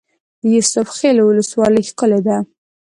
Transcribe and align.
د 0.41 0.43
یوسف 0.55 0.87
خیل 0.97 1.17
ولسوالۍ 1.21 1.83
ښکلې 1.89 2.19
ده 2.27 2.37